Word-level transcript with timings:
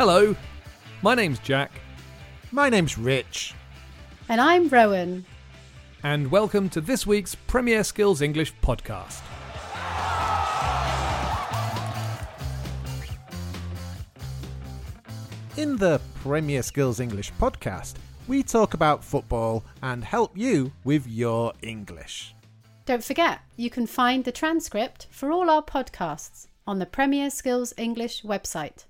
Hello, 0.00 0.34
my 1.02 1.14
name's 1.14 1.38
Jack. 1.40 1.70
My 2.52 2.70
name's 2.70 2.96
Rich. 2.96 3.52
And 4.30 4.40
I'm 4.40 4.66
Rowan. 4.70 5.26
And 6.02 6.30
welcome 6.30 6.70
to 6.70 6.80
this 6.80 7.06
week's 7.06 7.34
Premier 7.34 7.84
Skills 7.84 8.22
English 8.22 8.54
podcast. 8.62 9.20
In 15.58 15.76
the 15.76 16.00
Premier 16.22 16.62
Skills 16.62 16.98
English 16.98 17.30
podcast, 17.34 17.96
we 18.26 18.42
talk 18.42 18.72
about 18.72 19.04
football 19.04 19.62
and 19.82 20.02
help 20.02 20.32
you 20.34 20.72
with 20.84 21.06
your 21.06 21.52
English. 21.60 22.34
Don't 22.86 23.04
forget, 23.04 23.40
you 23.58 23.68
can 23.68 23.86
find 23.86 24.24
the 24.24 24.32
transcript 24.32 25.08
for 25.10 25.30
all 25.30 25.50
our 25.50 25.62
podcasts 25.62 26.46
on 26.66 26.78
the 26.78 26.86
Premier 26.86 27.28
Skills 27.28 27.74
English 27.76 28.22
website. 28.22 28.86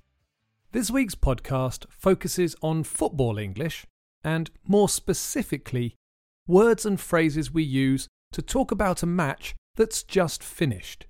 This 0.72 0.88
week's 0.88 1.16
podcast 1.16 1.84
focuses 1.90 2.54
on 2.62 2.84
football 2.84 3.38
English 3.38 3.86
and, 4.22 4.52
more 4.68 4.88
specifically, 4.88 5.96
words 6.46 6.86
and 6.86 7.00
phrases 7.00 7.50
we 7.52 7.64
use 7.64 8.06
to 8.30 8.40
talk 8.40 8.70
about 8.70 9.02
a 9.02 9.06
match 9.06 9.56
that's 9.74 10.04
just 10.04 10.44
finished. 10.44 11.06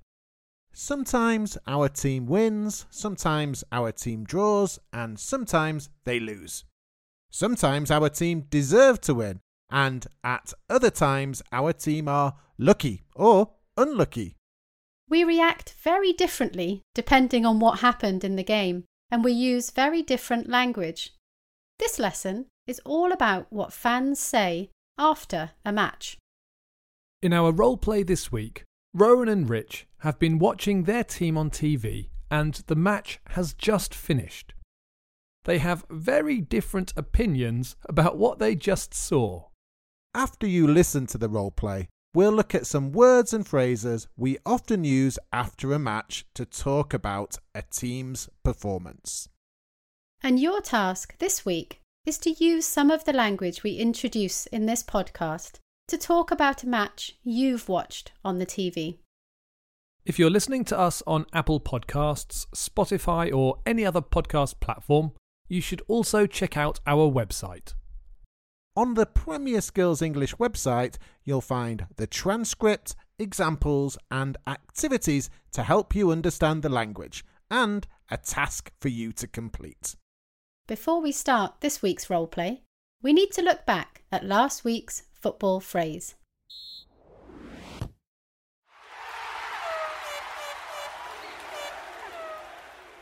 Sometimes 0.72 1.58
our 1.66 1.90
team 1.90 2.24
wins, 2.24 2.86
sometimes 2.88 3.62
our 3.70 3.92
team 3.92 4.24
draws, 4.24 4.78
and 4.94 5.18
sometimes 5.18 5.90
they 6.04 6.18
lose. 6.18 6.64
Sometimes 7.30 7.90
our 7.90 8.08
team 8.08 8.46
deserve 8.48 9.02
to 9.02 9.12
win, 9.14 9.40
and 9.70 10.06
at 10.24 10.54
other 10.70 10.90
times 10.90 11.42
our 11.52 11.74
team 11.74 12.08
are 12.08 12.32
lucky 12.56 13.02
or 13.14 13.50
unlucky. 13.76 14.36
We 15.10 15.22
react 15.22 15.74
very 15.82 16.14
differently 16.14 16.80
depending 16.94 17.44
on 17.44 17.60
what 17.60 17.80
happened 17.80 18.24
in 18.24 18.36
the 18.36 18.42
game 18.44 18.84
and 19.10 19.24
we 19.24 19.32
use 19.32 19.70
very 19.70 20.02
different 20.02 20.48
language. 20.48 21.12
This 21.78 21.98
lesson 21.98 22.46
is 22.66 22.80
all 22.84 23.12
about 23.12 23.46
what 23.52 23.72
fans 23.72 24.20
say 24.20 24.70
after 24.98 25.50
a 25.64 25.72
match. 25.72 26.18
In 27.22 27.32
our 27.32 27.52
role 27.52 27.76
play 27.76 28.02
this 28.02 28.30
week, 28.30 28.64
Rowan 28.94 29.28
and 29.28 29.48
Rich 29.48 29.86
have 29.98 30.18
been 30.18 30.38
watching 30.38 30.84
their 30.84 31.04
team 31.04 31.36
on 31.36 31.50
TV 31.50 32.10
and 32.30 32.54
the 32.66 32.74
match 32.76 33.18
has 33.30 33.54
just 33.54 33.94
finished. 33.94 34.54
They 35.44 35.58
have 35.58 35.84
very 35.90 36.40
different 36.40 36.92
opinions 36.96 37.76
about 37.88 38.16
what 38.18 38.38
they 38.38 38.54
just 38.54 38.94
saw. 38.94 39.44
After 40.14 40.46
you 40.46 40.66
listen 40.68 41.06
to 41.08 41.18
the 41.18 41.28
role 41.28 41.50
play, 41.50 41.88
we'll 42.14 42.32
look 42.32 42.54
at 42.54 42.66
some 42.66 42.92
words 42.92 43.32
and 43.32 43.46
phrases 43.46 44.08
we 44.16 44.38
often 44.44 44.84
use 44.84 45.18
after 45.32 45.72
a 45.72 45.78
match 45.78 46.24
to 46.34 46.44
talk 46.44 46.92
about 46.92 47.36
a 47.54 47.62
team's 47.62 48.28
performance. 48.42 49.28
And 50.22 50.38
your 50.40 50.60
task 50.60 51.16
this 51.18 51.44
week 51.46 51.80
is 52.04 52.18
to 52.18 52.30
use 52.30 52.66
some 52.66 52.90
of 52.90 53.04
the 53.04 53.12
language 53.12 53.62
we 53.62 53.72
introduce 53.76 54.46
in 54.46 54.66
this 54.66 54.82
podcast 54.82 55.52
to 55.88 55.98
talk 55.98 56.30
about 56.30 56.62
a 56.62 56.68
match 56.68 57.16
you've 57.22 57.68
watched 57.68 58.12
on 58.24 58.38
the 58.38 58.46
TV. 58.46 58.98
If 60.04 60.18
you're 60.18 60.30
listening 60.30 60.64
to 60.66 60.78
us 60.78 61.02
on 61.06 61.26
Apple 61.32 61.60
Podcasts, 61.60 62.46
Spotify, 62.54 63.32
or 63.34 63.58
any 63.66 63.84
other 63.84 64.00
podcast 64.00 64.58
platform, 64.60 65.12
you 65.48 65.60
should 65.60 65.82
also 65.88 66.26
check 66.26 66.56
out 66.56 66.80
our 66.86 67.10
website 67.10 67.74
on 68.80 68.94
the 68.94 69.04
Premier 69.04 69.60
Skills 69.60 70.00
English 70.00 70.36
website, 70.36 70.94
you'll 71.22 71.42
find 71.42 71.84
the 71.96 72.06
transcript, 72.06 72.96
examples, 73.18 73.98
and 74.10 74.38
activities 74.46 75.28
to 75.52 75.62
help 75.62 75.94
you 75.94 76.10
understand 76.10 76.62
the 76.62 76.70
language, 76.70 77.22
and 77.50 77.86
a 78.10 78.16
task 78.16 78.72
for 78.80 78.88
you 78.88 79.12
to 79.12 79.26
complete. 79.26 79.96
Before 80.66 81.02
we 81.02 81.12
start 81.12 81.56
this 81.60 81.82
week's 81.82 82.06
roleplay, 82.06 82.62
we 83.02 83.12
need 83.12 83.32
to 83.32 83.42
look 83.42 83.66
back 83.66 84.04
at 84.10 84.24
last 84.24 84.64
week's 84.64 85.02
football 85.12 85.60
phrase. 85.60 86.14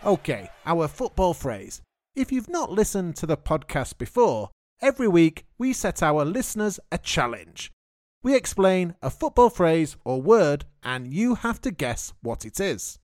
Okay, 0.05 0.51
our 0.67 0.89
football 0.89 1.35
phrase. 1.35 1.83
If 2.17 2.33
you've 2.33 2.51
not 2.51 2.73
listened 2.73 3.15
to 3.17 3.27
the 3.27 3.37
podcast 3.37 3.97
before, 3.97 4.51
Every 4.81 5.09
week, 5.09 5.45
we 5.59 5.73
set 5.73 6.03
our 6.05 6.25
listeners 6.25 6.79
a 6.93 6.99
challenge. 6.99 7.73
We 8.23 8.37
explain 8.37 8.95
a 9.03 9.11
football 9.11 9.51
phrase 9.51 9.97
or 10.05 10.23
word, 10.23 10.67
and 10.85 11.13
you 11.13 11.35
have 11.37 11.61
to 11.63 11.71
guess 11.73 12.13
what 12.23 12.45
it 12.45 12.61
is. 12.61 12.99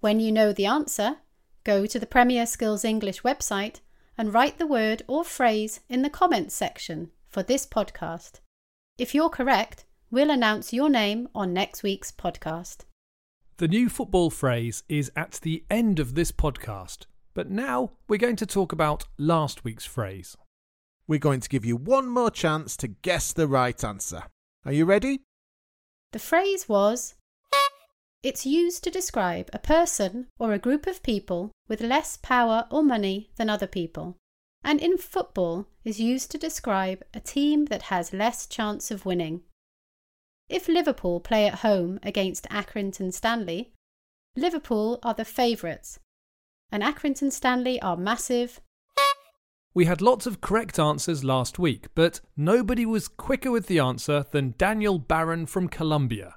When 0.00 0.20
you 0.20 0.30
know 0.30 0.52
the 0.52 0.66
answer, 0.66 1.16
go 1.64 1.86
to 1.86 1.98
the 1.98 2.06
Premier 2.06 2.44
Skills 2.44 2.84
English 2.84 3.22
website 3.22 3.80
and 4.18 4.34
write 4.34 4.58
the 4.58 4.66
word 4.66 5.02
or 5.08 5.24
phrase 5.24 5.80
in 5.88 6.02
the 6.02 6.10
comments 6.10 6.54
section 6.54 7.10
for 7.28 7.42
this 7.42 7.66
podcast. 7.66 8.40
If 8.98 9.14
you're 9.14 9.28
correct, 9.30 9.84
we'll 10.10 10.30
announce 10.30 10.72
your 10.74 10.90
name 10.90 11.28
on 11.34 11.54
next 11.54 11.82
week's 11.82 12.12
podcast. 12.12 12.84
The 13.56 13.68
new 13.68 13.88
football 13.88 14.28
phrase 14.30 14.82
is 14.90 15.10
at 15.16 15.38
the 15.42 15.64
end 15.70 16.00
of 16.00 16.14
this 16.14 16.32
podcast, 16.32 17.06
but 17.32 17.50
now 17.50 17.92
we're 18.08 18.18
going 18.18 18.36
to 18.36 18.46
talk 18.46 18.72
about 18.72 19.04
last 19.16 19.64
week's 19.64 19.86
phrase. 19.86 20.36
We're 21.08 21.18
going 21.18 21.40
to 21.40 21.48
give 21.48 21.64
you 21.64 21.74
one 21.76 22.06
more 22.06 22.30
chance 22.30 22.76
to 22.76 22.88
guess 22.88 23.32
the 23.32 23.48
right 23.48 23.82
answer. 23.82 24.24
Are 24.66 24.72
you 24.72 24.84
ready? 24.84 25.20
The 26.12 26.18
phrase 26.18 26.68
was 26.68 27.14
It's 28.22 28.44
used 28.44 28.84
to 28.84 28.90
describe 28.90 29.48
a 29.54 29.58
person 29.58 30.26
or 30.38 30.52
a 30.52 30.58
group 30.58 30.86
of 30.86 31.02
people 31.02 31.50
with 31.66 31.80
less 31.80 32.18
power 32.18 32.66
or 32.70 32.82
money 32.82 33.30
than 33.36 33.48
other 33.48 33.66
people, 33.66 34.18
and 34.62 34.80
in 34.82 34.98
football 34.98 35.66
is 35.82 35.98
used 35.98 36.30
to 36.32 36.38
describe 36.38 37.02
a 37.14 37.20
team 37.20 37.64
that 37.66 37.84
has 37.84 38.12
less 38.12 38.46
chance 38.46 38.90
of 38.90 39.06
winning. 39.06 39.40
If 40.50 40.68
Liverpool 40.68 41.20
play 41.20 41.46
at 41.46 41.60
home 41.60 41.98
against 42.02 42.44
Accrington 42.50 43.14
Stanley, 43.14 43.72
Liverpool 44.36 44.98
are 45.02 45.14
the 45.14 45.24
favourites, 45.24 45.98
and 46.70 46.82
Accrington 46.82 47.32
Stanley 47.32 47.80
are 47.80 47.96
massive, 47.96 48.60
we 49.74 49.84
had 49.84 50.00
lots 50.00 50.26
of 50.26 50.40
correct 50.40 50.78
answers 50.78 51.24
last 51.24 51.58
week, 51.58 51.88
but 51.94 52.20
nobody 52.36 52.86
was 52.86 53.08
quicker 53.08 53.50
with 53.50 53.66
the 53.66 53.78
answer 53.78 54.24
than 54.30 54.54
Daniel 54.56 54.98
Barron 54.98 55.46
from 55.46 55.68
Colombia. 55.68 56.36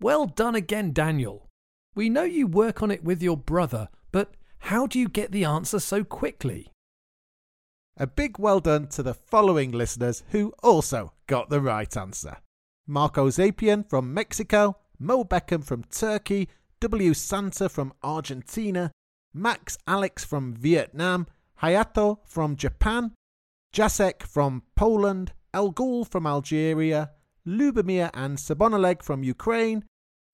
Well 0.00 0.26
done 0.26 0.54
again, 0.54 0.92
Daniel. 0.92 1.48
We 1.94 2.08
know 2.08 2.22
you 2.24 2.46
work 2.46 2.82
on 2.82 2.90
it 2.90 3.04
with 3.04 3.22
your 3.22 3.36
brother, 3.36 3.88
but 4.10 4.34
how 4.60 4.86
do 4.86 4.98
you 4.98 5.08
get 5.08 5.30
the 5.30 5.44
answer 5.44 5.78
so 5.78 6.04
quickly? 6.04 6.72
A 7.96 8.06
big 8.06 8.38
well 8.38 8.58
done 8.60 8.88
to 8.88 9.02
the 9.02 9.14
following 9.14 9.70
listeners 9.70 10.24
who 10.30 10.52
also 10.62 11.12
got 11.26 11.48
the 11.48 11.60
right 11.60 11.96
answer 11.96 12.38
Marco 12.86 13.28
Zapian 13.28 13.88
from 13.88 14.12
Mexico, 14.12 14.78
Mo 14.98 15.24
Beckham 15.24 15.62
from 15.62 15.84
Turkey, 15.84 16.48
W. 16.80 17.14
Santa 17.14 17.68
from 17.68 17.92
Argentina, 18.02 18.90
Max 19.32 19.78
Alex 19.86 20.24
from 20.24 20.54
Vietnam, 20.54 21.28
Hayato 21.64 22.18
from 22.26 22.56
Japan, 22.56 23.12
Jacek 23.74 24.22
from 24.22 24.64
Poland, 24.76 25.32
El 25.54 25.72
Ghul 25.72 26.06
from 26.06 26.26
Algeria, 26.26 27.12
Lubomir 27.46 28.10
and 28.12 28.36
Sabonaleg 28.36 29.02
from 29.02 29.22
Ukraine, 29.22 29.84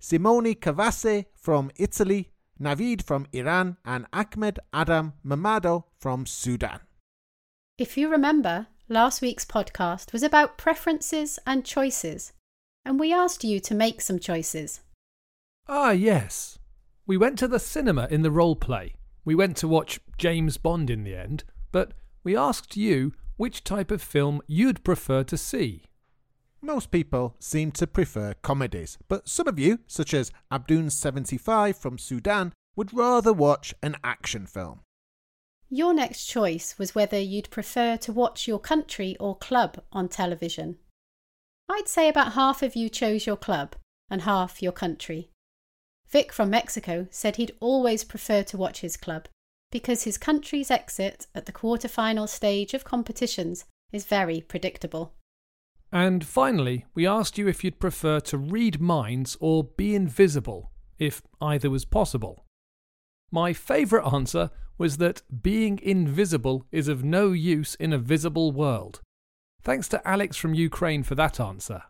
Simone 0.01 0.55
Cavasse 0.57 1.27
from 1.37 1.71
Italy, 1.77 2.33
Navid 2.61 3.03
from 3.05 3.29
Iran, 3.33 3.77
and 3.85 4.07
Ahmed 4.13 4.59
Adam 4.73 5.13
Mamado 5.25 5.85
from 6.01 6.27
Sudan. 6.27 6.81
If 7.79 7.97
you 7.97 8.09
remember, 8.09 8.67
last 8.89 9.23
week's 9.23 9.45
podcast 9.45 10.13
was 10.13 10.25
about 10.25 10.59
preferences 10.59 11.39
and 11.47 11.65
choices, 11.65 12.33
and 12.85 12.99
we 12.99 13.13
asked 13.13 13.45
you 13.45 13.61
to 13.61 13.75
make 13.75 14.01
some 14.01 14.19
choices. 14.19 14.81
Ah, 15.69 15.93
yes. 15.93 16.59
We 17.07 17.17
went 17.17 17.39
to 17.39 17.47
the 17.47 17.61
cinema 17.61 18.09
in 18.11 18.23
the 18.23 18.33
role 18.33 18.57
play 18.57 18.95
we 19.25 19.35
went 19.35 19.57
to 19.59 19.69
watch 19.69 20.01
James 20.19 20.57
Bond 20.57 20.89
in 20.91 21.05
the 21.05 21.15
end, 21.15 21.45
but 21.73 21.93
we 22.25 22.37
asked 22.37 22.77
you 22.77 23.13
which 23.37 23.65
type 23.65 23.91
of 23.91 24.03
film 24.03 24.41
you'd 24.47 24.83
prefer 24.85 25.23
to 25.25 25.37
see. 25.37 25.85
Most 26.63 26.91
people 26.91 27.37
seem 27.39 27.71
to 27.73 27.87
prefer 27.87 28.35
comedies, 28.43 28.99
but 29.09 29.29
some 29.29 29.49
of 29.49 29.59
you, 29.59 29.79
such 29.87 30.13
as 30.15 30.31
Abdun75 30.53 31.77
from 31.77 31.99
Sudan, 31.99 32.53
would 32.77 32.93
rather 32.95 33.33
watch 33.33 33.75
an 33.83 33.97
action 34.05 34.47
film. 34.47 34.81
Your 35.69 35.95
next 35.95 36.27
choice 36.27 36.77
was 36.79 36.95
whether 36.95 37.19
you'd 37.19 37.51
prefer 37.51 37.97
to 37.99 38.13
watch 38.13 38.47
your 38.49 38.59
country 38.59 39.17
or 39.21 39.37
club 39.39 39.81
on 39.93 40.09
television. 40.09 40.77
I'd 41.69 41.89
say 41.89 42.09
about 42.09 42.33
half 42.33 42.63
of 42.63 42.75
you 42.75 42.89
chose 42.89 43.27
your 43.27 43.37
club 43.37 43.77
and 44.11 44.23
half 44.23 44.63
your 44.63 44.73
country. 44.73 45.30
Vic 46.11 46.33
from 46.33 46.51
Mexico 46.51 47.07
said 47.11 47.37
he'd 47.37 47.53
always 47.61 48.03
prefer 48.03 48.43
to 48.43 48.57
watch 48.57 48.81
his 48.81 48.97
club 48.97 49.27
because 49.71 50.03
his 50.03 50.19
country's 50.19 50.71
exit 50.71 51.29
at 51.37 51.47
the 51.47 51.53
quarter-final 51.53 52.27
stage 52.27 52.75
of 52.75 52.83
competitions 52.83 53.65
is 53.93 54.05
very 54.05 54.41
predictable. 54.41 55.13
And 55.93 56.25
finally, 56.27 56.85
we 56.95 57.07
asked 57.07 57.39
you 57.39 57.47
if 57.47 57.63
you'd 57.63 57.79
prefer 57.79 58.19
to 58.21 58.37
read 58.39 58.81
minds 58.81 59.37
or 59.41 59.63
be 59.65 59.95
invisible, 59.95 60.73
if 60.99 61.23
either 61.41 61.71
was 61.71 61.85
possible. 61.85 62.45
My 63.31 63.53
favourite 63.53 64.13
answer 64.13 64.51
was 64.77 64.97
that 64.97 65.23
being 65.43 65.79
invisible 65.81 66.67
is 66.73 66.89
of 66.89 67.05
no 67.05 67.31
use 67.31 67.77
in 67.77 67.93
a 67.93 67.99
visible 67.99 68.51
world. 68.51 69.01
Thanks 69.63 69.87
to 69.89 70.09
Alex 70.09 70.37
from 70.37 70.55
Ukraine 70.55 71.05
for 71.05 71.15
that 71.15 71.39
answer. 71.39 71.83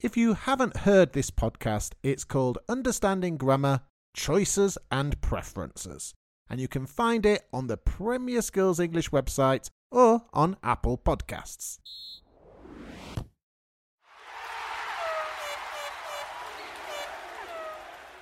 If 0.00 0.16
you 0.16 0.34
haven't 0.34 0.78
heard 0.78 1.12
this 1.12 1.30
podcast, 1.30 1.94
it's 2.02 2.24
called 2.24 2.58
Understanding 2.68 3.36
Grammar 3.36 3.80
Choices 4.12 4.76
and 4.90 5.18
Preferences, 5.22 6.12
and 6.50 6.60
you 6.60 6.68
can 6.68 6.84
find 6.84 7.24
it 7.24 7.46
on 7.52 7.68
the 7.68 7.76
Premier 7.78 8.42
Skills 8.42 8.80
English 8.80 9.10
website 9.10 9.70
or 9.90 10.22
on 10.34 10.56
Apple 10.62 10.98
Podcasts. 10.98 11.78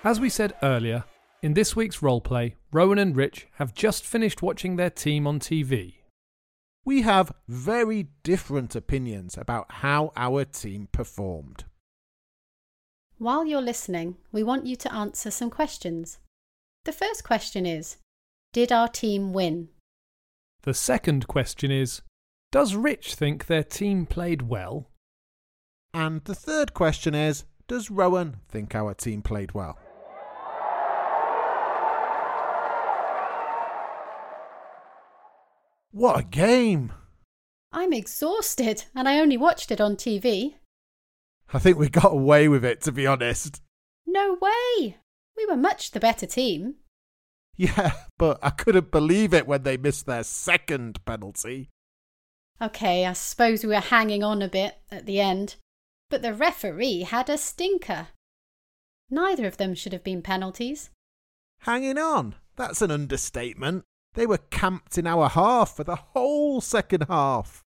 As 0.05 0.21
we 0.21 0.29
said 0.29 0.53
earlier, 0.63 1.05
in 1.41 1.55
this 1.55 1.75
week's 1.75 2.01
roleplay, 2.01 2.55
Rowan 2.71 2.99
and 2.99 3.17
Rich 3.17 3.47
have 3.57 3.75
just 3.75 4.05
finished 4.05 4.43
watching 4.43 4.77
their 4.77 4.91
team 4.91 5.27
on 5.27 5.41
TV 5.41 5.95
we 6.85 7.03
have 7.03 7.33
very 7.49 8.09
different 8.25 8.75
opinions 8.75 9.37
about 9.39 9.67
how 9.71 10.13
our 10.17 10.45
team 10.45 10.89
performed. 10.91 11.65
While 13.19 13.47
you're 13.47 13.63
listening, 13.63 14.17
we 14.33 14.43
want 14.43 14.67
you 14.67 14.75
to 14.77 14.93
answer 14.93 15.31
some 15.31 15.51
questions. 15.51 16.19
The 16.85 16.93
first 16.93 17.23
question 17.23 17.67
is 17.67 17.99
Did 18.53 18.73
our 18.73 18.89
team 18.89 19.33
win? 19.33 19.69
The 20.63 20.75
second 20.75 21.29
question 21.29 21.71
is 21.71 22.03
Does 22.51 22.75
Rich 22.75 23.15
think 23.15 23.47
their 23.47 23.63
team 23.63 24.05
played 24.07 24.43
well? 24.43 24.89
And 25.95 26.25
the 26.25 26.35
third 26.35 26.75
question 26.75 27.15
is 27.15 27.45
Does 27.69 27.93
Rowan 27.93 28.39
think 28.49 28.75
our 28.75 28.93
team 28.95 29.23
played 29.23 29.53
well? 29.55 29.79
What 35.93 36.19
a 36.19 36.23
game! 36.25 36.91
I'm 37.71 37.93
exhausted, 37.93 38.85
and 38.95 39.07
I 39.07 39.19
only 39.19 39.37
watched 39.37 39.71
it 39.71 39.79
on 39.81 39.95
TV. 39.97 40.55
I 41.53 41.59
think 41.59 41.77
we 41.77 41.91
got 41.91 42.13
away 42.13 42.49
with 42.49 42.65
it, 42.65 42.81
to 42.83 42.93
be 42.93 43.07
honest. 43.07 43.61
No 44.07 44.39
way! 44.41 44.97
We 45.37 45.45
were 45.47 45.57
much 45.57 45.91
the 45.91 46.01
better 46.01 46.25
team. 46.27 46.77
Yeah, 47.59 47.93
but 48.19 48.39
I 48.43 48.49
couldn't 48.51 48.91
believe 48.91 49.35
it 49.35 49.47
when 49.47 49.65
they 49.65 49.77
missed 49.77 50.07
their 50.07 50.25
second 50.25 51.05
penalty. 51.05 51.69
Okay, 52.61 53.05
I 53.05 53.13
suppose 53.13 53.63
we 53.63 53.69
were 53.71 53.81
hanging 53.81 54.23
on 54.25 54.41
a 54.41 54.49
bit 54.49 54.79
at 54.91 55.05
the 55.05 55.21
end, 55.21 55.57
but 56.09 56.23
the 56.23 56.33
referee 56.33 57.01
had 57.03 57.29
a 57.29 57.37
stinker. 57.37 58.09
Neither 59.11 59.47
of 59.47 59.59
them 59.59 59.75
should 59.75 59.93
have 59.93 60.05
been 60.05 60.23
penalties. 60.23 60.89
Hanging 61.61 61.99
on? 61.99 62.37
That's 62.57 62.81
an 62.81 62.91
understatement. 62.91 63.85
They 64.15 64.27
were 64.27 64.39
camped 64.51 64.99
in 64.99 65.07
our 65.07 65.29
half 65.29 65.77
for 65.77 65.85
the 65.85 65.97
whole 65.97 66.61
second 66.61 67.07
half. 67.09 67.63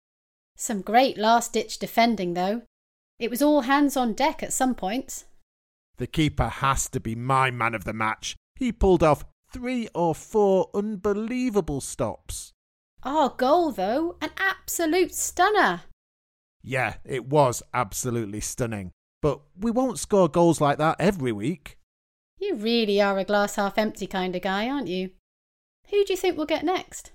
Some 0.56 0.82
great 0.82 1.16
last 1.16 1.52
ditch 1.52 1.78
defending, 1.78 2.34
though. 2.34 2.62
It 3.18 3.30
was 3.30 3.42
all 3.42 3.62
hands 3.62 3.96
on 3.96 4.12
deck 4.14 4.42
at 4.42 4.52
some 4.52 4.74
points. 4.74 5.24
The 5.98 6.06
keeper 6.06 6.48
has 6.48 6.88
to 6.90 7.00
be 7.00 7.14
my 7.14 7.50
man 7.50 7.74
of 7.74 7.84
the 7.84 7.92
match. 7.92 8.36
He 8.56 8.72
pulled 8.72 9.02
off 9.02 9.24
three 9.52 9.88
or 9.94 10.14
four 10.14 10.70
unbelievable 10.74 11.80
stops. 11.80 12.52
Our 13.04 13.28
goal, 13.30 13.70
though, 13.70 14.16
an 14.20 14.30
absolute 14.36 15.14
stunner. 15.14 15.82
Yeah, 16.62 16.94
it 17.04 17.26
was 17.26 17.62
absolutely 17.74 18.40
stunning. 18.40 18.92
But 19.20 19.40
we 19.56 19.70
won't 19.70 19.98
score 19.98 20.28
goals 20.28 20.60
like 20.60 20.78
that 20.78 20.96
every 21.00 21.32
week. 21.32 21.78
You 22.38 22.56
really 22.56 23.00
are 23.00 23.18
a 23.18 23.24
glass 23.24 23.54
half 23.56 23.78
empty 23.78 24.08
kind 24.08 24.34
of 24.34 24.42
guy, 24.42 24.68
aren't 24.68 24.88
you? 24.88 25.10
Who 25.92 26.04
do 26.06 26.12
you 26.14 26.16
think 26.16 26.38
we'll 26.38 26.46
get 26.46 26.64
next? 26.64 27.12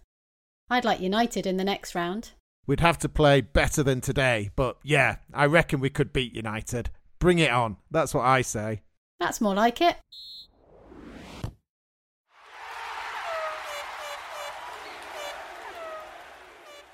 I'd 0.70 0.86
like 0.86 1.00
United 1.00 1.48
in 1.48 1.58
the 1.58 1.64
next 1.64 1.96
round. 1.96 2.34
We'd 2.68 2.80
have 2.80 3.00
to 3.00 3.10
play 3.10 3.42
better 3.42 3.82
than 3.82 4.02
today, 4.02 4.52
but 4.56 4.78
yeah, 4.84 5.16
I 5.34 5.48
reckon 5.48 5.80
we 5.80 5.90
could 5.90 6.14
beat 6.14 6.36
United. 6.36 6.92
Bring 7.18 7.40
it 7.40 7.50
on. 7.50 7.78
That's 7.90 8.14
what 8.14 8.24
I 8.26 8.44
say. 8.44 8.84
That's 9.20 9.42
more 9.42 9.56
like 9.56 9.82
it. 9.82 9.98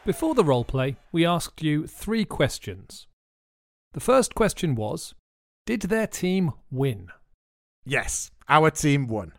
Before 0.06 0.36
the 0.36 0.46
role 0.46 0.64
play, 0.66 0.96
we 1.12 1.26
asked 1.26 1.62
you 1.62 1.86
three 1.86 2.24
questions. 2.24 3.08
The 3.92 4.00
first 4.00 4.36
question 4.36 4.76
was 4.76 5.16
Did 5.66 5.82
their 5.84 6.08
team 6.08 6.54
win? 6.72 7.10
Yes, 7.86 8.32
our 8.48 8.72
team 8.72 9.08
won. 9.08 9.34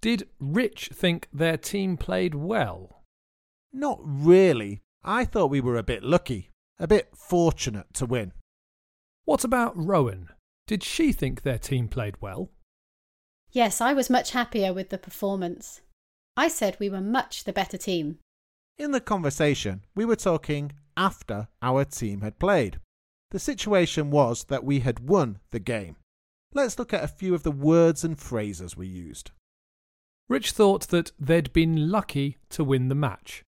Did 0.00 0.28
Rich 0.38 0.90
think 0.92 1.28
their 1.32 1.56
team 1.56 1.96
played 1.96 2.34
well? 2.34 3.02
Not 3.72 3.98
really. 4.02 4.82
I 5.02 5.24
thought 5.24 5.50
we 5.50 5.60
were 5.60 5.76
a 5.76 5.82
bit 5.82 6.04
lucky, 6.04 6.50
a 6.78 6.86
bit 6.86 7.08
fortunate 7.16 7.92
to 7.94 8.06
win. 8.06 8.32
What 9.24 9.42
about 9.42 9.72
Rowan? 9.76 10.28
Did 10.66 10.84
she 10.84 11.12
think 11.12 11.42
their 11.42 11.58
team 11.58 11.88
played 11.88 12.16
well? 12.20 12.50
Yes, 13.50 13.80
I 13.80 13.92
was 13.92 14.08
much 14.10 14.30
happier 14.30 14.72
with 14.72 14.90
the 14.90 14.98
performance. 14.98 15.80
I 16.36 16.46
said 16.48 16.76
we 16.78 16.88
were 16.90 17.00
much 17.00 17.42
the 17.44 17.52
better 17.52 17.78
team. 17.78 18.18
In 18.76 18.92
the 18.92 19.00
conversation, 19.00 19.84
we 19.96 20.04
were 20.04 20.16
talking 20.16 20.72
after 20.96 21.48
our 21.60 21.84
team 21.84 22.20
had 22.20 22.38
played. 22.38 22.78
The 23.32 23.40
situation 23.40 24.10
was 24.12 24.44
that 24.44 24.64
we 24.64 24.80
had 24.80 25.08
won 25.08 25.40
the 25.50 25.58
game. 25.58 25.96
Let's 26.54 26.78
look 26.78 26.94
at 26.94 27.02
a 27.04 27.08
few 27.08 27.34
of 27.34 27.42
the 27.42 27.50
words 27.50 28.04
and 28.04 28.18
phrases 28.18 28.76
we 28.76 28.86
used. 28.86 29.32
Rich 30.28 30.50
thought 30.52 30.88
that 30.88 31.12
they'd 31.18 31.52
been 31.54 31.90
lucky 31.90 32.36
to 32.50 32.62
win 32.62 32.88
the 32.88 32.94
match. 32.94 33.42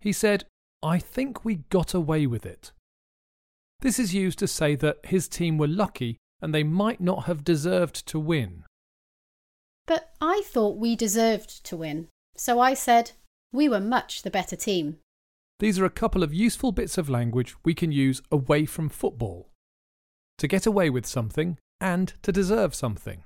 He 0.00 0.12
said, 0.12 0.44
I 0.82 0.98
think 0.98 1.44
we 1.44 1.56
got 1.68 1.94
away 1.94 2.26
with 2.26 2.44
it. 2.44 2.72
This 3.80 3.98
is 4.00 4.14
used 4.14 4.38
to 4.40 4.48
say 4.48 4.74
that 4.76 4.98
his 5.04 5.28
team 5.28 5.58
were 5.58 5.68
lucky 5.68 6.16
and 6.40 6.52
they 6.52 6.64
might 6.64 7.00
not 7.00 7.24
have 7.24 7.44
deserved 7.44 8.06
to 8.08 8.18
win. 8.18 8.64
But 9.86 10.12
I 10.20 10.42
thought 10.46 10.76
we 10.76 10.96
deserved 10.96 11.64
to 11.66 11.76
win, 11.76 12.08
so 12.36 12.58
I 12.58 12.74
said, 12.74 13.12
we 13.52 13.68
were 13.68 13.80
much 13.80 14.22
the 14.22 14.30
better 14.30 14.56
team. 14.56 14.98
These 15.60 15.78
are 15.78 15.84
a 15.84 15.90
couple 15.90 16.24
of 16.24 16.34
useful 16.34 16.72
bits 16.72 16.98
of 16.98 17.08
language 17.08 17.54
we 17.64 17.74
can 17.74 17.92
use 17.92 18.22
away 18.32 18.66
from 18.66 18.88
football 18.88 19.50
to 20.38 20.48
get 20.48 20.66
away 20.66 20.90
with 20.90 21.06
something 21.06 21.58
and 21.80 22.14
to 22.22 22.32
deserve 22.32 22.74
something 22.74 23.22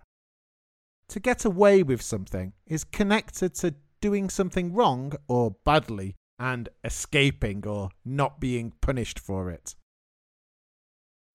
to 1.09 1.21
get 1.21 1.45
away 1.45 1.83
with 1.83 2.03
something 2.03 2.53
is 2.67 2.85
connected 2.85 3.55
to 3.55 3.75
doing 4.01 4.29
something 4.29 4.73
wrong 4.73 5.13
or 5.29 5.57
badly 5.65 6.15
and 6.39 6.69
escaping 6.85 7.67
or 7.67 7.91
not 8.05 8.41
being 8.41 8.73
punished 8.81 9.19
for 9.19 9.51
it. 9.51 9.75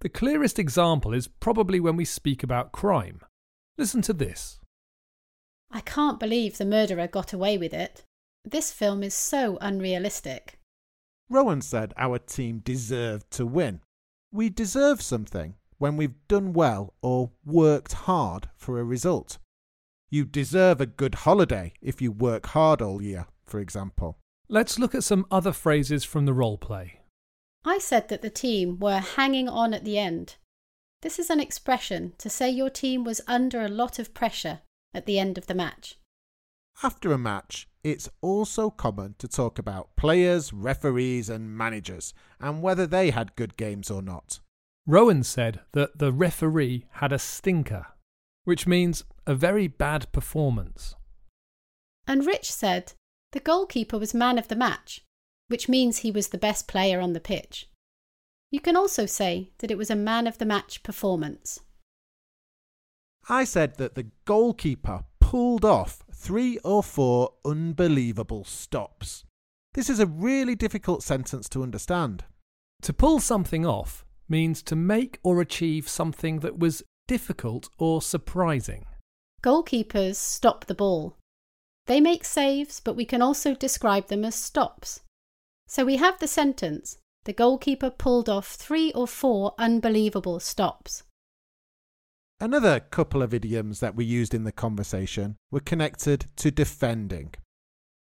The 0.01 0.10
clearest 0.10 0.60
example 0.60 1.13
is 1.13 1.28
probably 1.28 1.80
when 1.80 1.96
we 1.96 2.06
speak 2.06 2.44
about 2.44 2.72
crime. 2.72 3.22
Listen 3.78 4.01
to 4.04 4.13
this. 4.13 4.60
I 5.72 5.80
can't 5.82 6.20
believe 6.20 6.58
the 6.58 6.66
murderer 6.66 7.08
got 7.08 7.34
away 7.34 7.58
with 7.58 7.74
it. 7.74 8.04
This 8.44 8.72
film 8.72 9.04
is 9.04 9.13
so 9.13 9.58
unrealistic. 9.62 10.60
Rowan 11.30 11.62
said 11.62 11.94
our 11.98 12.20
team 12.20 12.60
deserved 12.60 13.32
to 13.32 13.46
win. 13.46 13.82
We 14.34 14.50
deserve 14.50 15.01
something 15.01 15.56
when 15.78 15.98
we've 15.98 16.28
done 16.28 16.51
well 16.54 16.94
or 17.01 17.32
worked 17.46 17.94
hard 17.94 18.50
for 18.56 18.80
a 18.80 18.84
result. 18.84 19.38
You 20.13 20.25
deserve 20.25 20.82
a 20.82 20.86
good 20.86 21.15
holiday 21.15 21.72
if 21.82 22.01
you 22.01 22.12
work 22.12 22.48
hard 22.48 22.82
all 22.82 23.01
year, 23.01 23.27
for 23.46 23.62
example. 23.62 24.18
Let's 24.50 24.77
look 24.77 24.94
at 24.94 25.06
some 25.06 25.25
other 25.32 25.53
phrases 25.53 26.03
from 26.03 26.25
the 26.25 26.34
role 26.34 26.58
play. 26.58 27.00
I 27.63 27.77
said 27.77 28.10
that 28.10 28.22
the 28.22 28.30
team 28.30 28.77
were 28.77 29.00
hanging 29.00 29.48
on 29.48 29.74
at 29.74 29.86
the 29.86 29.98
end. 29.98 30.36
This 31.01 31.18
is 31.18 31.30
an 31.30 31.39
expression 31.39 32.12
to 32.18 32.30
say 32.30 32.50
your 32.50 32.70
team 32.70 33.06
was 33.06 33.22
under 33.25 33.62
a 33.62 33.70
lot 33.70 34.00
of 34.00 34.13
pressure 34.13 34.60
at 34.94 35.06
the 35.06 35.18
end 35.18 35.38
of 35.38 35.48
the 35.48 35.56
match. 35.56 35.98
After 36.84 37.13
a 37.13 37.18
match, 37.18 37.70
it's 37.82 38.10
also 38.20 38.70
common 38.70 39.15
to 39.20 39.30
talk 39.30 39.58
about 39.58 39.96
players, 39.96 40.51
referees, 40.51 41.30
and 41.30 41.56
managers 41.58 42.13
and 42.38 42.62
whether 42.62 42.86
they 42.86 43.12
had 43.12 43.36
good 43.38 43.56
games 43.56 43.89
or 43.89 44.01
not. 44.01 44.41
Rowan 44.86 45.24
said 45.24 45.62
that 45.72 46.00
the 46.00 46.12
referee 46.12 46.88
had 46.96 47.13
a 47.13 47.20
stinker 47.20 47.86
which 48.43 48.67
means 48.67 49.03
a 49.27 49.36
very 49.36 49.67
bad 49.67 50.12
performance. 50.12 50.95
And 52.07 52.25
Rich 52.25 52.51
said 52.51 52.93
the 53.31 53.39
goalkeeper 53.39 53.98
was 53.98 54.13
man 54.13 54.38
of 54.38 54.48
the 54.48 54.55
match, 54.55 55.01
which 55.48 55.69
means 55.69 55.98
he 56.00 56.12
was 56.12 56.29
the 56.29 56.38
best 56.38 56.67
player 56.67 57.00
on 57.00 57.13
the 57.13 57.19
pitch. 57.19 57.69
You 58.50 58.60
can 58.60 58.75
also 58.75 59.05
say 59.05 59.51
that 59.60 59.71
it 59.71 59.77
was 59.77 59.89
a 59.89 59.95
man 59.95 60.27
of 60.27 60.38
the 60.38 60.45
match 60.45 60.83
performance. 60.83 61.60
I 63.29 63.43
said 63.43 63.75
that 63.77 63.95
the 63.95 64.07
goalkeeper 64.25 65.03
pulled 65.19 65.63
off 65.63 66.03
three 66.13 66.57
or 66.60 66.83
four 66.83 67.33
unbelievable 67.45 68.43
stops. 68.43 69.24
This 69.74 69.89
is 69.89 70.00
a 70.00 70.05
really 70.05 70.55
difficult 70.55 71.01
sentence 71.01 71.48
to 71.50 71.63
understand. 71.63 72.25
To 72.81 72.91
pull 72.91 73.19
something 73.19 73.65
off 73.65 74.03
means 74.27 74.62
to 74.63 74.75
make 74.75 75.19
or 75.24 75.39
achieve 75.39 75.88
something 75.88 76.39
that 76.39 76.57
was 76.60 76.83
difficult 77.15 77.68
or 77.77 78.01
surprising? 78.01 78.86
Goalkeepers 79.44 80.15
stop 80.15 80.68
the 80.68 80.74
ball. 80.84 81.18
They 81.86 82.00
make 82.00 82.24
saves, 82.24 82.80
but 82.80 82.96
we 82.96 83.03
can 83.03 83.22
also 83.22 83.53
describe 83.53 84.08
them 84.08 84.24
as 84.24 84.36
stops. 84.36 85.01
So 85.68 85.84
we 85.84 85.98
have 85.98 86.20
the 86.20 86.27
sentence 86.39 87.00
the 87.25 87.34
goalkeeper 87.34 87.89
pulled 87.89 88.30
off 88.30 88.48
three 88.65 88.94
or 88.94 89.06
four 89.08 89.53
unbelievable 89.60 90.39
stops. 90.39 91.03
Another 92.39 92.80
couple 92.80 93.22
of 93.22 93.34
idioms 93.34 93.82
that 93.82 93.94
we 93.94 94.06
used 94.06 94.34
in 94.34 94.46
the 94.46 94.53
conversation 94.53 95.36
were 95.51 95.70
connected 95.74 96.27
to 96.38 96.50
defending. 96.50 97.34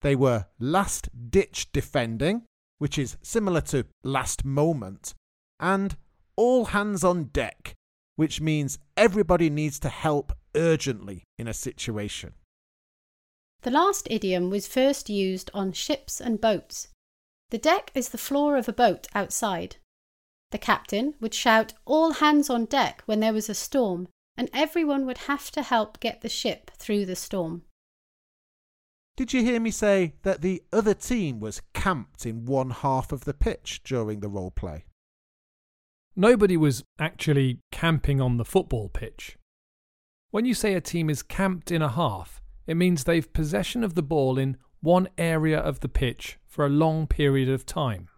They 0.03 0.17
were 0.17 0.47
last 0.59 1.09
ditch 1.31 1.71
defending, 1.71 2.43
which 2.79 2.99
is 2.99 3.17
similar 3.23 3.61
to 3.73 3.87
last 4.03 4.45
moment, 4.45 5.15
and 5.61 5.97
all 6.35 6.65
hands 6.75 7.05
on 7.05 7.27
deck, 7.43 7.75
which 8.17 8.41
means 8.41 8.79
everybody 8.97 9.49
needs 9.49 9.79
to 9.79 9.89
help 9.89 10.33
urgently 10.57 11.23
in 11.39 11.47
a 11.47 11.55
situation. 11.55 12.33
The 13.63 13.71
last 13.71 14.09
idiom 14.11 14.51
was 14.51 14.67
first 14.67 15.09
used 15.09 15.51
on 15.53 15.73
ships 15.73 16.21
and 16.21 16.41
boats. 16.41 16.89
The 17.51 17.59
deck 17.59 17.91
is 17.95 18.09
the 18.09 18.19
floor 18.19 18.57
of 18.57 18.69
a 18.69 18.73
boat 18.73 19.07
outside. 19.15 19.77
The 20.51 20.59
captain 20.59 21.15
would 21.21 21.35
shout, 21.35 21.75
All 21.85 22.15
hands 22.15 22.49
on 22.51 22.65
deck, 22.67 23.03
when 23.07 23.21
there 23.21 23.33
was 23.33 23.49
a 23.49 23.55
storm, 23.55 24.09
and 24.37 24.49
everyone 24.53 25.05
would 25.07 25.19
have 25.19 25.51
to 25.53 25.63
help 25.63 26.01
get 26.01 26.21
the 26.21 26.29
ship 26.29 26.71
through 26.79 27.07
the 27.07 27.17
storm. 27.17 27.63
Did 29.17 29.33
you 29.33 29.43
hear 29.43 29.59
me 29.61 29.71
say 29.71 30.15
that 30.23 30.43
the 30.43 30.63
other 30.73 30.95
team 30.95 31.41
was 31.41 31.63
camped 31.73 32.27
in 32.27 32.45
one 32.45 32.71
half 32.71 33.13
of 33.13 33.25
the 33.25 33.35
pitch 33.35 33.81
during 33.83 34.21
the 34.21 34.29
role 34.29 34.51
play? 34.51 34.85
Nobody 36.19 36.57
was 36.57 36.83
actually 36.99 37.61
camping 37.71 38.23
on 38.23 38.39
the 38.39 38.45
football 38.47 38.89
pitch. 38.89 39.37
When 40.31 40.47
you 40.47 40.55
say 40.55 40.73
a 40.73 40.81
team 40.81 41.11
is 41.11 41.23
camped 41.23 41.71
in 41.71 41.83
a 41.83 41.91
half, 41.91 42.41
it 42.67 42.79
means 42.79 43.05
they've 43.05 43.31
possession 43.35 43.85
of 43.85 43.93
the 43.95 44.03
ball 44.03 44.39
in 44.39 44.57
one 44.81 45.09
area 45.19 45.59
of 45.59 45.81
the 45.81 45.91
pitch 45.91 46.39
for 46.47 46.65
a 46.65 46.71
long 46.71 47.07
period 47.07 47.51
of 47.51 47.67
time. 47.67 48.09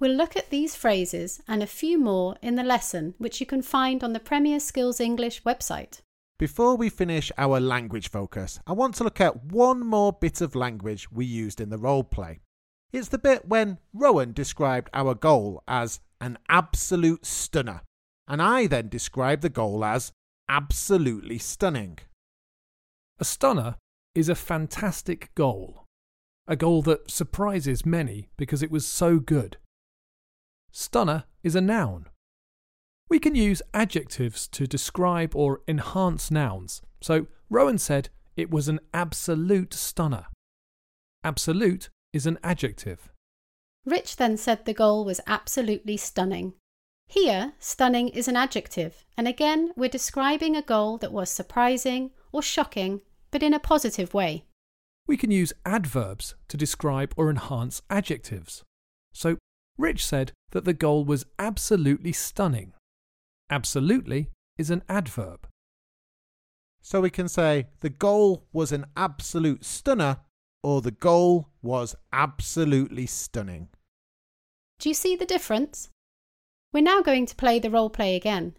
We'll 0.00 0.16
look 0.16 0.36
at 0.36 0.50
these 0.50 0.74
phrases 0.74 1.40
and 1.46 1.62
a 1.62 1.66
few 1.66 1.96
more 1.96 2.34
in 2.42 2.56
the 2.56 2.64
lesson, 2.64 3.14
which 3.18 3.38
you 3.38 3.46
can 3.46 3.62
find 3.62 4.02
on 4.02 4.12
the 4.12 4.18
Premier 4.20 4.58
Skills 4.58 4.98
English 4.98 5.44
website. 5.44 6.00
Before 6.40 6.76
we 6.76 6.88
finish 6.90 7.30
our 7.38 7.60
language 7.60 8.10
focus, 8.10 8.58
I 8.66 8.72
want 8.72 8.96
to 8.96 9.04
look 9.04 9.20
at 9.20 9.44
one 9.44 9.86
more 9.86 10.12
bit 10.12 10.40
of 10.40 10.56
language 10.56 11.08
we 11.12 11.24
used 11.24 11.60
in 11.60 11.70
the 11.70 11.78
role 11.78 12.04
play. 12.04 12.40
It's 12.92 13.08
the 13.08 13.16
bit 13.18 13.46
when 13.48 13.78
Rowan 13.94 14.32
described 14.32 14.90
our 14.92 15.14
goal 15.14 15.62
as 15.68 16.00
an 16.20 16.38
absolute 16.48 17.26
stunner, 17.26 17.82
and 18.28 18.40
I 18.40 18.66
then 18.66 18.88
describe 18.88 19.40
the 19.40 19.48
goal 19.48 19.84
as 19.84 20.12
absolutely 20.48 21.38
stunning. 21.38 21.98
A 23.18 23.24
stunner 23.24 23.76
is 24.14 24.28
a 24.28 24.34
fantastic 24.34 25.34
goal, 25.34 25.84
a 26.46 26.56
goal 26.56 26.82
that 26.82 27.10
surprises 27.10 27.84
many 27.86 28.28
because 28.36 28.62
it 28.62 28.70
was 28.70 28.86
so 28.86 29.18
good. 29.18 29.56
Stunner 30.70 31.24
is 31.42 31.54
a 31.54 31.60
noun. 31.60 32.06
We 33.08 33.18
can 33.18 33.34
use 33.34 33.62
adjectives 33.72 34.48
to 34.48 34.66
describe 34.66 35.34
or 35.34 35.62
enhance 35.68 36.30
nouns, 36.30 36.82
so 37.00 37.26
Rowan 37.48 37.78
said 37.78 38.08
it 38.36 38.50
was 38.50 38.68
an 38.68 38.80
absolute 38.92 39.72
stunner. 39.74 40.26
Absolute 41.24 41.88
is 42.12 42.26
an 42.26 42.38
adjective. 42.42 43.10
Rich 43.86 44.16
then 44.16 44.36
said 44.36 44.64
the 44.64 44.74
goal 44.74 45.04
was 45.04 45.20
absolutely 45.28 45.96
stunning. 45.96 46.54
Here, 47.06 47.52
stunning 47.60 48.08
is 48.08 48.26
an 48.26 48.34
adjective, 48.34 49.04
and 49.16 49.28
again, 49.28 49.70
we're 49.76 49.88
describing 49.88 50.56
a 50.56 50.62
goal 50.62 50.98
that 50.98 51.12
was 51.12 51.30
surprising 51.30 52.10
or 52.32 52.42
shocking, 52.42 53.02
but 53.30 53.44
in 53.44 53.54
a 53.54 53.60
positive 53.60 54.12
way. 54.12 54.44
We 55.06 55.16
can 55.16 55.30
use 55.30 55.52
adverbs 55.64 56.34
to 56.48 56.56
describe 56.56 57.14
or 57.16 57.30
enhance 57.30 57.80
adjectives. 57.88 58.64
So, 59.14 59.38
Rich 59.78 60.04
said 60.04 60.32
that 60.50 60.64
the 60.64 60.72
goal 60.74 61.04
was 61.04 61.24
absolutely 61.38 62.12
stunning. 62.12 62.72
Absolutely 63.50 64.30
is 64.58 64.70
an 64.70 64.82
adverb. 64.88 65.46
So 66.82 67.00
we 67.02 67.10
can 67.10 67.28
say 67.28 67.66
the 67.80 67.90
goal 67.90 68.46
was 68.52 68.72
an 68.72 68.86
absolute 68.96 69.64
stunner 69.64 70.18
or 70.62 70.80
the 70.80 70.90
goal 70.92 71.50
was 71.62 71.94
absolutely 72.12 73.06
stunning. 73.06 73.68
Do 74.78 74.90
you 74.90 74.94
see 74.94 75.16
the 75.16 75.24
difference? 75.24 75.88
We're 76.72 76.82
now 76.82 77.00
going 77.00 77.24
to 77.26 77.34
play 77.34 77.58
the 77.58 77.70
role 77.70 77.88
play 77.88 78.14
again. 78.14 78.54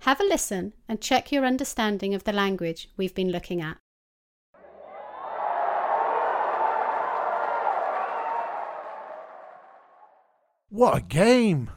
Have 0.00 0.18
a 0.20 0.24
listen 0.24 0.72
and 0.88 1.00
check 1.00 1.30
your 1.30 1.44
understanding 1.46 2.12
of 2.12 2.24
the 2.24 2.32
language 2.32 2.88
we've 2.96 3.14
been 3.14 3.30
looking 3.30 3.60
at. 3.60 3.78
What 10.70 10.96
a 10.98 11.02
game! 11.02 11.70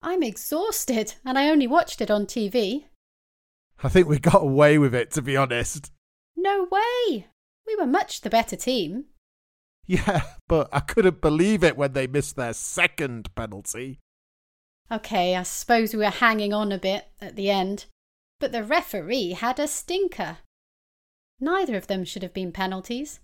I'm 0.00 0.22
exhausted 0.22 1.14
and 1.24 1.38
I 1.38 1.48
only 1.48 1.66
watched 1.66 2.00
it 2.00 2.10
on 2.10 2.26
TV. 2.26 2.84
I 3.84 3.88
think 3.88 4.08
we 4.08 4.18
got 4.18 4.42
away 4.42 4.78
with 4.78 4.94
it, 4.94 5.12
to 5.12 5.22
be 5.22 5.36
honest. 5.36 5.92
No 6.34 6.66
way! 6.70 7.28
We 7.66 7.76
were 7.76 7.86
much 7.86 8.22
the 8.22 8.30
better 8.30 8.56
team. 8.56 9.06
Yeah, 9.86 10.22
but 10.48 10.68
I 10.72 10.80
couldn't 10.80 11.20
believe 11.20 11.64
it 11.64 11.76
when 11.76 11.92
they 11.92 12.06
missed 12.06 12.36
their 12.36 12.52
second 12.52 13.34
penalty. 13.34 13.98
Okay, 14.90 15.34
I 15.34 15.42
suppose 15.44 15.92
we 15.92 16.00
were 16.00 16.06
hanging 16.10 16.52
on 16.52 16.70
a 16.70 16.78
bit 16.78 17.08
at 17.20 17.34
the 17.36 17.50
end, 17.50 17.86
but 18.38 18.52
the 18.52 18.62
referee 18.64 19.30
had 19.32 19.58
a 19.58 19.66
stinker. 19.66 20.38
Neither 21.40 21.76
of 21.76 21.86
them 21.88 22.04
should 22.04 22.22
have 22.22 22.34
been 22.34 22.52
penalties. 22.52 23.18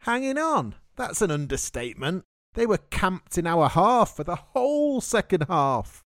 Hanging 0.00 0.38
on? 0.38 0.76
That's 0.96 1.20
an 1.22 1.30
understatement. 1.30 2.24
They 2.54 2.64
were 2.66 2.78
camped 2.78 3.36
in 3.38 3.46
our 3.46 3.68
half 3.68 4.16
for 4.16 4.24
the 4.24 4.36
whole 4.36 5.00
second 5.00 5.46
half. 5.48 6.02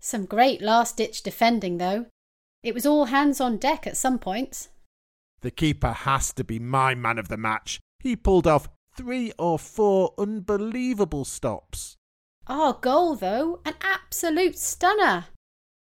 Some 0.00 0.24
great 0.26 0.60
last 0.62 0.96
ditch 0.96 1.22
defending, 1.22 1.78
though. 1.78 2.06
It 2.62 2.74
was 2.74 2.86
all 2.86 3.06
hands 3.06 3.40
on 3.40 3.56
deck 3.56 3.86
at 3.86 3.96
some 3.96 4.18
points. 4.18 4.68
The 5.40 5.50
keeper 5.50 5.92
has 5.92 6.32
to 6.34 6.44
be 6.44 6.58
my 6.58 6.94
man 6.94 7.18
of 7.18 7.28
the 7.28 7.36
match. 7.36 7.80
He 8.00 8.16
pulled 8.16 8.46
off 8.46 8.68
three 8.96 9.32
or 9.38 9.58
four 9.58 10.14
unbelievable 10.18 11.24
stops. 11.24 11.96
Our 12.46 12.72
goal, 12.74 13.16
though, 13.16 13.60
an 13.64 13.74
absolute 13.82 14.58
stunner. 14.58 15.26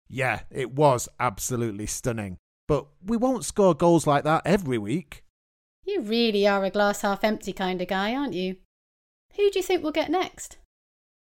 Yeah, 0.08 0.40
it 0.50 0.72
was 0.72 1.08
absolutely 1.20 1.86
stunning. 1.86 2.38
But 2.66 2.86
we 3.04 3.16
won't 3.16 3.44
score 3.44 3.74
goals 3.74 4.06
like 4.06 4.24
that 4.24 4.42
every 4.44 4.78
week. 4.78 5.24
You 5.84 6.00
really 6.00 6.46
are 6.46 6.64
a 6.64 6.70
glass 6.70 7.02
half 7.02 7.24
empty 7.24 7.52
kind 7.52 7.80
of 7.80 7.88
guy, 7.88 8.14
aren't 8.14 8.34
you? 8.34 8.56
Who 9.36 9.50
do 9.50 9.58
you 9.58 9.62
think 9.62 9.82
we'll 9.82 9.92
get 9.92 10.10
next? 10.10 10.58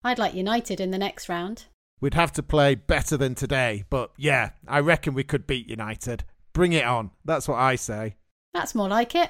I'd 0.03 0.19
like 0.19 0.33
United 0.33 0.79
in 0.79 0.91
the 0.91 0.97
next 0.97 1.29
round. 1.29 1.65
We'd 1.99 2.15
have 2.15 2.31
to 2.33 2.43
play 2.43 2.73
better 2.75 3.15
than 3.17 3.35
today, 3.35 3.83
but 3.91 4.11
yeah, 4.17 4.51
I 4.67 4.79
reckon 4.79 5.13
we 5.13 5.23
could 5.23 5.45
beat 5.47 5.69
United. 5.69 6.23
Bring 6.51 6.73
it 6.73 6.85
on. 6.85 7.11
That's 7.23 7.47
what 7.47 7.59
I 7.59 7.75
say. 7.75 8.15
That's 8.53 8.75
more 8.75 8.89
like 8.89 9.13
it. 9.15 9.29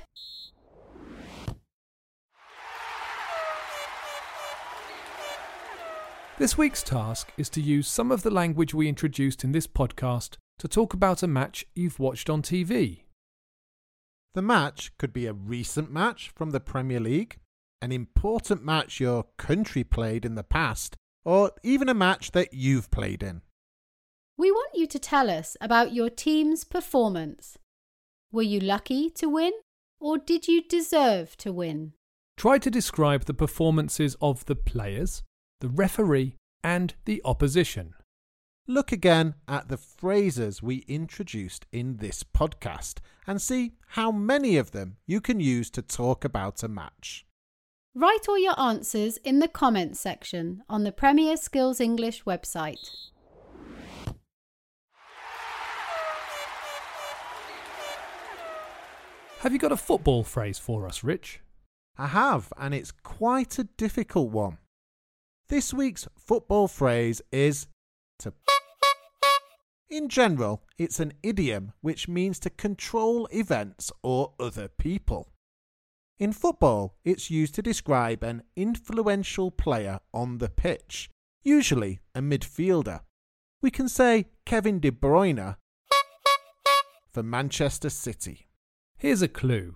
This 6.42 6.58
week's 6.58 6.82
task 6.82 7.32
is 7.38 7.50
to 7.50 7.62
use 7.62 7.88
some 7.88 8.12
of 8.12 8.24
the 8.24 8.32
language 8.32 8.74
we 8.74 8.88
introduced 8.90 9.44
in 9.44 9.52
this 9.52 9.68
podcast 9.68 10.38
to 10.58 10.68
talk 10.68 10.92
about 10.92 11.22
a 11.22 11.28
match 11.28 11.68
you've 11.76 12.00
watched 12.00 12.32
on 12.32 12.42
TV. 12.42 13.02
The 14.34 14.42
match 14.42 14.92
could 14.98 15.14
be 15.14 15.28
a 15.28 15.34
recent 15.34 15.92
match 15.92 16.32
from 16.36 16.50
the 16.50 16.60
Premier 16.60 17.00
League, 17.00 17.38
an 17.80 17.92
important 17.92 18.64
match 18.66 19.00
your 19.00 19.26
country 19.38 19.84
played 19.84 20.26
in 20.26 20.34
the 20.34 20.42
past, 20.44 20.96
or 21.24 21.52
even 21.62 21.88
a 21.88 21.94
match 21.94 22.32
that 22.32 22.56
you've 22.56 22.90
played 22.90 23.22
in. 23.22 23.44
We 24.36 24.52
want 24.52 24.74
you 24.74 24.88
to 24.88 24.98
tell 24.98 25.30
us 25.30 25.56
about 25.62 25.94
your 25.94 26.10
team's 26.10 26.64
performance. 26.64 27.60
Were 28.32 28.42
you 28.52 28.60
lucky 28.62 29.12
to 29.12 29.28
win, 29.30 29.54
or 30.00 30.18
did 30.18 30.48
you 30.48 30.64
deserve 30.64 31.38
to 31.38 31.54
win? 31.54 31.94
Try 32.36 32.58
to 32.58 32.72
describe 32.72 33.26
the 33.26 33.36
performances 33.36 34.16
of 34.24 34.44
the 34.46 34.56
players, 34.56 35.22
the 35.62 35.70
referee, 35.70 36.36
and 36.64 36.96
the 37.06 37.22
opposition. 37.24 37.94
Look 38.68 38.92
again 38.92 39.36
at 39.48 39.70
the 39.70 39.78
phrases 39.78 40.62
we 40.62 40.78
introduced 40.88 41.66
in 41.72 41.98
this 41.98 42.24
podcast 42.24 42.98
and 43.28 43.42
see 43.42 43.74
how 43.90 44.12
many 44.12 44.58
of 44.58 44.72
them 44.72 44.98
you 45.06 45.22
can 45.22 45.40
use 45.40 45.70
to 45.72 45.82
talk 45.82 46.26
about 46.26 46.64
a 46.64 46.68
match. 46.68 47.26
Write 47.94 48.28
all 48.28 48.40
your 48.40 48.60
answers 48.60 49.18
in 49.18 49.40
the 49.40 49.48
comments 49.48 50.00
section 50.00 50.64
on 50.70 50.84
the 50.84 50.92
Premier 50.92 51.38
Skills 51.38 51.80
English 51.80 52.24
website. 52.24 52.90
Have 59.40 59.54
you 59.54 59.60
got 59.60 59.72
a 59.72 59.78
football 59.78 60.24
phrase 60.24 60.58
for 60.58 60.88
us, 60.88 61.04
Rich? 61.04 61.42
I 61.98 62.08
have, 62.08 62.52
and 62.58 62.74
it's 62.74 62.92
quite 62.92 63.60
a 63.60 63.64
difficult 63.64 64.30
one. 64.32 64.58
This 65.52 65.74
week's 65.74 66.08
football 66.18 66.70
phrase 66.70 67.22
is 67.30 67.68
to. 68.20 68.32
In 69.90 70.08
general, 70.08 70.64
it's 70.78 71.02
an 71.02 71.12
idiom 71.24 71.74
which 71.82 72.08
means 72.08 72.40
to 72.40 72.50
control 72.50 73.28
events 73.34 73.92
or 74.02 74.32
other 74.40 74.70
people. 74.70 75.34
In 76.18 76.32
football, 76.32 76.96
it's 77.04 77.30
used 77.30 77.54
to 77.56 77.62
describe 77.62 78.24
an 78.24 78.44
influential 78.56 79.52
player 79.52 80.00
on 80.14 80.38
the 80.38 80.48
pitch, 80.48 81.10
usually 81.44 82.00
a 82.16 82.22
midfielder. 82.22 83.02
We 83.62 83.72
can 83.72 83.90
say 83.90 84.28
Kevin 84.46 84.80
De 84.80 84.90
Bruyne 84.90 85.58
for 87.12 87.24
Manchester 87.24 87.90
City. 87.90 88.48
Here's 88.98 89.22
a 89.22 89.28
clue. 89.28 89.76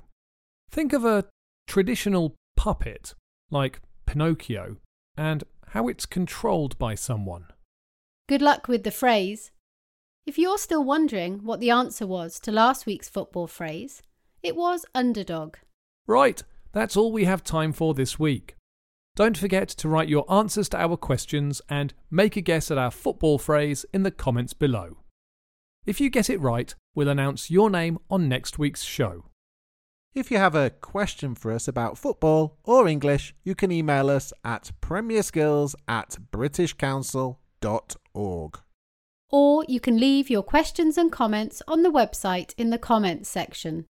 Think 0.71 0.93
of 0.93 1.03
a 1.03 1.25
traditional 1.67 2.33
puppet, 2.55 3.13
like 3.51 3.81
Pinocchio, 4.05 4.77
and 5.17 5.43
how 5.69 5.87
it's 5.87 6.05
controlled 6.05 6.77
by 6.77 6.95
someone. 6.95 7.45
Good 8.27 8.41
luck 8.41 8.67
with 8.67 8.83
the 8.83 8.91
phrase. 8.91 9.51
If 10.25 10.37
you're 10.39 10.57
still 10.57 10.83
wondering 10.83 11.43
what 11.43 11.59
the 11.59 11.69
answer 11.69 12.07
was 12.07 12.39
to 12.41 12.51
last 12.51 12.85
week's 12.85 13.09
football 13.09 13.47
phrase, 13.47 14.01
it 14.41 14.55
was 14.55 14.85
underdog. 14.95 15.55
Right, 16.07 16.41
that's 16.71 16.97
all 16.97 17.11
we 17.11 17.25
have 17.25 17.43
time 17.43 17.71
for 17.73 17.93
this 17.93 18.19
week. 18.19 18.55
Don't 19.15 19.37
forget 19.37 19.69
to 19.69 19.87
write 19.87 20.09
your 20.09 20.29
answers 20.31 20.67
to 20.69 20.77
our 20.81 20.97
questions 20.97 21.61
and 21.69 21.93
make 22.11 22.35
a 22.35 22.41
guess 22.41 22.69
at 22.69 22.77
our 22.77 22.91
football 22.91 23.37
phrase 23.37 23.85
in 23.93 24.03
the 24.03 24.11
comments 24.11 24.53
below. 24.53 24.97
If 25.85 26.01
you 26.01 26.09
get 26.09 26.29
it 26.29 26.41
right, 26.41 26.73
we'll 26.95 27.09
announce 27.09 27.51
your 27.51 27.69
name 27.69 27.99
on 28.09 28.27
next 28.27 28.57
week's 28.57 28.83
show. 28.83 29.25
If 30.15 30.31
you 30.31 30.37
have 30.37 30.55
a 30.55 30.69
question 30.69 31.35
for 31.35 31.51
us 31.51 31.67
about 31.67 31.97
football 31.97 32.55
or 32.63 32.87
English, 32.87 33.35
you 33.43 33.53
can 33.53 33.69
email 33.69 34.09
us 34.09 34.31
at 34.45 34.71
premierskills 34.81 35.75
at 35.89 36.15
britishcouncil.org. 36.31 38.59
Or 39.29 39.65
you 39.67 39.79
can 39.81 39.99
leave 39.99 40.29
your 40.29 40.43
questions 40.43 40.97
and 40.97 41.11
comments 41.11 41.61
on 41.67 41.83
the 41.83 41.91
website 41.91 42.53
in 42.57 42.69
the 42.69 42.77
comments 42.77 43.29
section 43.29 43.87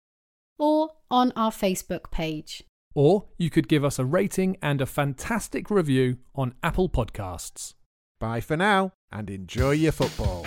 or 0.59 0.91
on 1.11 1.33
our 1.37 1.51
Facebook 1.51 2.11
page. 2.11 2.65
Or 2.95 3.25
you 3.39 3.49
could 3.49 3.67
give 3.67 3.83
us 3.83 3.99
a 3.99 4.05
rating 4.05 4.59
and 4.61 4.83
a 4.83 4.87
fantastic 4.87 5.71
review 5.71 6.19
on 6.35 6.53
Apple 6.63 6.91
Podcasts. 6.91 7.73
Bye 8.19 8.41
for 8.43 8.59
now 8.59 8.93
and 9.11 9.31
enjoy 9.31 9.71
your 9.71 9.93
football. 9.93 10.45